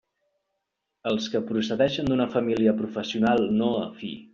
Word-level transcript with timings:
Els 1.11 1.29
que 1.35 1.43
procedeixen 1.51 2.11
d'una 2.11 2.29
família 2.39 2.77
professional 2.83 3.51
no 3.63 3.75
afí. 3.87 4.17